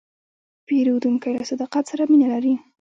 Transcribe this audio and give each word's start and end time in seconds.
پیرودونکی 0.67 1.31
له 1.37 1.43
صداقت 1.51 1.83
سره 1.91 2.03
مینه 2.11 2.27
لري. 2.33 2.53